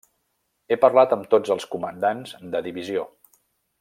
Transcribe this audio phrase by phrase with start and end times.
[0.69, 3.05] He parlat amb tots els comandants de divisió.